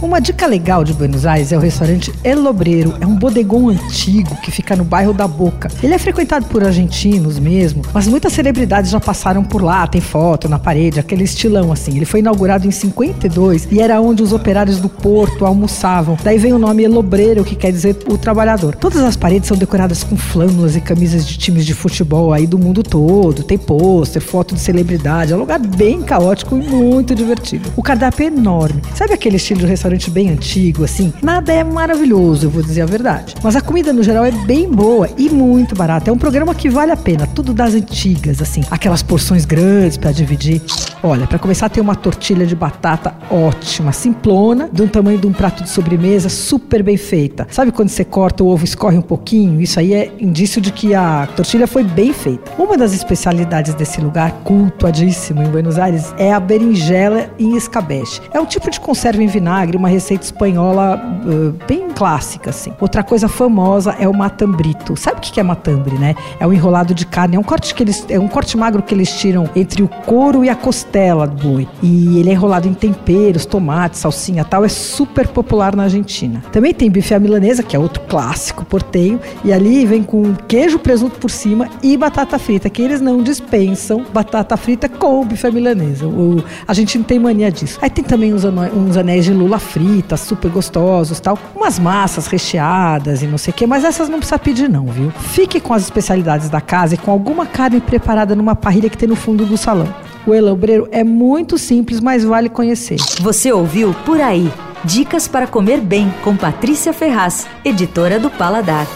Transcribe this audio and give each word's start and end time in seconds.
Uma 0.00 0.20
dica 0.20 0.46
legal 0.46 0.84
de 0.84 0.92
Buenos 0.94 1.26
Aires 1.26 1.50
é 1.50 1.56
o 1.56 1.60
restaurante 1.60 2.14
El 2.22 2.46
Obreiro. 2.46 2.94
É 3.00 3.06
um 3.06 3.16
bodegão 3.16 3.68
antigo 3.68 4.36
que 4.36 4.48
fica 4.48 4.76
no 4.76 4.84
bairro 4.84 5.12
da 5.12 5.26
Boca. 5.26 5.68
Ele 5.82 5.92
é 5.92 5.98
frequentado 5.98 6.46
por 6.46 6.62
argentinos 6.62 7.40
mesmo, 7.40 7.82
mas 7.92 8.06
muitas 8.06 8.32
celebridades 8.32 8.92
já 8.92 9.00
passaram 9.00 9.42
por 9.42 9.60
lá. 9.60 9.88
Tem 9.88 10.00
foto 10.00 10.48
na 10.48 10.56
parede, 10.56 11.00
aquele 11.00 11.24
estilão 11.24 11.72
assim. 11.72 11.96
Ele 11.96 12.04
foi 12.04 12.20
inaugurado 12.20 12.64
em 12.64 12.70
52 12.70 13.66
e 13.72 13.80
era 13.80 14.00
onde 14.00 14.22
os 14.22 14.32
operários 14.32 14.78
do 14.78 14.88
porto 14.88 15.44
almoçavam. 15.44 16.16
Daí 16.22 16.38
vem 16.38 16.52
o 16.52 16.60
nome 16.60 16.84
El 16.84 16.96
Obreiro, 16.96 17.42
que 17.42 17.56
quer 17.56 17.72
dizer 17.72 17.96
o 18.08 18.16
trabalhador. 18.16 18.76
Todas 18.76 19.02
as 19.02 19.16
paredes 19.16 19.48
são 19.48 19.56
decoradas 19.56 20.04
com 20.04 20.16
flâmulas 20.16 20.76
e 20.76 20.80
camisas 20.80 21.26
de 21.26 21.36
times 21.36 21.66
de 21.66 21.74
futebol 21.74 22.32
aí 22.32 22.46
do 22.46 22.56
mundo 22.56 22.84
todo. 22.84 23.42
Tem 23.42 23.58
pôster, 23.58 24.22
foto 24.22 24.54
de 24.54 24.60
celebridade. 24.60 25.32
É 25.32 25.36
um 25.36 25.40
lugar 25.40 25.58
bem 25.58 26.02
caótico 26.02 26.56
e 26.56 26.62
muito 26.62 27.16
divertido. 27.16 27.72
O 27.76 27.82
cardápio 27.82 28.22
é 28.22 28.26
enorme. 28.28 28.80
Sabe 28.94 29.12
aquele 29.12 29.38
estilo 29.38 29.58
de 29.58 29.66
restaurante 29.66 29.87
bem 30.10 30.30
antigo, 30.30 30.84
assim? 30.84 31.12
Nada 31.22 31.52
é 31.52 31.64
maravilhoso, 31.64 32.46
eu 32.46 32.50
vou 32.50 32.62
dizer 32.62 32.82
a 32.82 32.86
verdade. 32.86 33.34
Mas 33.42 33.56
a 33.56 33.60
comida 33.60 33.92
no 33.92 34.02
geral 34.02 34.24
é 34.24 34.30
bem 34.30 34.68
boa 34.68 35.08
e 35.16 35.28
muito 35.30 35.74
barata. 35.74 36.10
É 36.10 36.12
um 36.12 36.18
programa 36.18 36.54
que 36.54 36.68
vale 36.68 36.92
a 36.92 36.96
pena. 36.96 37.26
Tudo 37.26 37.54
das 37.54 37.74
antigas, 37.74 38.42
assim. 38.42 38.62
Aquelas 38.70 39.02
porções 39.02 39.44
grandes 39.44 39.96
para 39.96 40.12
dividir. 40.12 40.60
Olha, 41.02 41.26
para 41.26 41.38
começar 41.38 41.68
tem 41.68 41.82
uma 41.82 41.94
tortilha 41.94 42.46
de 42.46 42.54
batata 42.54 43.14
ótima, 43.30 43.92
simplona, 43.92 44.68
um 44.78 44.88
tamanho 44.88 45.18
de 45.18 45.26
um 45.26 45.32
prato 45.32 45.62
de 45.62 45.70
sobremesa, 45.70 46.28
super 46.28 46.82
bem 46.82 46.96
feita. 46.96 47.46
Sabe 47.50 47.70
quando 47.70 47.88
você 47.88 48.04
corta 48.04 48.42
o 48.42 48.48
ovo 48.48 48.64
escorre 48.64 48.98
um 48.98 49.02
pouquinho? 49.02 49.60
Isso 49.60 49.78
aí 49.78 49.94
é 49.94 50.12
indício 50.18 50.60
de 50.60 50.72
que 50.72 50.94
a 50.94 51.28
tortilha 51.36 51.66
foi 51.66 51.84
bem 51.84 52.12
feita. 52.12 52.50
Uma 52.58 52.76
das 52.76 52.92
especialidades 52.92 53.74
desse 53.74 54.00
lugar 54.00 54.32
cultuadíssimo 54.44 55.42
em 55.42 55.48
Buenos 55.48 55.78
Aires 55.78 56.12
é 56.18 56.32
a 56.32 56.40
berinjela 56.40 57.30
em 57.38 57.56
escabeche. 57.56 58.20
É 58.32 58.40
um 58.40 58.46
tipo 58.46 58.70
de 58.70 58.80
conserva 58.80 59.22
em 59.22 59.26
vinagre, 59.26 59.77
uma 59.78 59.88
receita 59.88 60.24
espanhola 60.24 61.00
uh, 61.24 61.54
bem 61.66 61.88
clássica, 61.90 62.50
assim. 62.50 62.72
Outra 62.80 63.02
coisa 63.02 63.28
famosa 63.28 63.96
é 63.98 64.08
o 64.08 64.14
matambrito. 64.14 64.96
Sabe 64.96 65.18
o 65.18 65.20
que 65.20 65.40
é 65.40 65.42
matambre, 65.42 65.96
né? 65.96 66.14
É 66.38 66.46
um 66.46 66.52
enrolado 66.52 66.94
de 66.94 67.06
carne, 67.06 67.36
é 67.36 67.38
um 67.38 67.42
corte 67.42 67.74
que 67.74 67.82
eles, 67.82 68.04
é 68.08 68.18
um 68.18 68.28
corte 68.28 68.56
magro 68.56 68.82
que 68.82 68.94
eles 68.94 69.10
tiram 69.18 69.48
entre 69.56 69.82
o 69.82 69.88
couro 69.88 70.44
e 70.44 70.50
a 70.50 70.54
costela 70.54 71.26
do 71.26 71.48
boi. 71.48 71.68
E 71.82 72.18
ele 72.18 72.30
é 72.30 72.32
enrolado 72.32 72.68
em 72.68 72.74
temperos, 72.74 73.46
tomates, 73.46 74.00
salsinha, 74.00 74.44
tal. 74.44 74.64
É 74.64 74.68
super 74.68 75.28
popular 75.28 75.74
na 75.74 75.84
Argentina. 75.84 76.42
Também 76.52 76.74
tem 76.74 76.90
bife 76.90 77.14
à 77.14 77.18
milanesa, 77.18 77.62
que 77.62 77.74
é 77.74 77.78
outro 77.78 78.02
clássico 78.08 78.64
portenho, 78.64 79.20
e 79.44 79.52
ali 79.52 79.86
vem 79.86 80.02
com 80.02 80.34
queijo, 80.46 80.78
presunto 80.78 81.18
por 81.18 81.30
cima 81.30 81.68
e 81.82 81.96
batata 81.96 82.38
frita, 82.38 82.68
que 82.68 82.82
eles 82.82 83.00
não 83.00 83.22
dispensam 83.22 84.04
batata 84.12 84.56
frita 84.56 84.88
com 84.88 85.24
bife 85.24 85.46
à 85.46 85.50
milanesa. 85.50 86.06
O, 86.06 86.42
a 86.66 86.74
gente 86.74 86.98
não 86.98 87.04
tem 87.04 87.18
mania 87.18 87.50
disso. 87.50 87.78
Aí 87.80 87.90
tem 87.90 88.04
também 88.04 88.32
uns 88.34 88.96
anéis 88.96 89.24
de 89.24 89.32
lula 89.32 89.58
frita, 89.68 90.16
super 90.16 90.50
gostosos, 90.50 91.20
tal, 91.20 91.38
umas 91.54 91.78
massas 91.78 92.26
recheadas 92.26 93.22
e 93.22 93.26
não 93.26 93.38
sei 93.38 93.52
o 93.52 93.54
que, 93.54 93.66
mas 93.66 93.84
essas 93.84 94.08
não 94.08 94.18
precisa 94.18 94.38
pedir 94.38 94.68
não, 94.68 94.86
viu? 94.86 95.10
Fique 95.10 95.60
com 95.60 95.74
as 95.74 95.82
especialidades 95.82 96.48
da 96.48 96.60
casa 96.60 96.94
e 96.94 96.98
com 96.98 97.10
alguma 97.10 97.46
carne 97.46 97.80
preparada 97.80 98.34
numa 98.34 98.56
parrilha 98.56 98.88
que 98.88 98.96
tem 98.96 99.08
no 99.08 99.16
fundo 99.16 99.44
do 99.44 99.56
salão. 99.56 99.92
O 100.26 100.34
elobreiro 100.34 100.88
é 100.90 101.04
muito 101.04 101.56
simples, 101.56 102.00
mas 102.00 102.24
vale 102.24 102.48
conhecer. 102.48 102.98
Você 103.20 103.52
ouviu 103.52 103.94
Por 104.04 104.20
Aí. 104.20 104.52
Dicas 104.84 105.26
para 105.26 105.46
comer 105.46 105.80
bem 105.80 106.12
com 106.22 106.36
Patrícia 106.36 106.92
Ferraz, 106.92 107.46
editora 107.64 108.20
do 108.20 108.30
Paladar. 108.30 108.86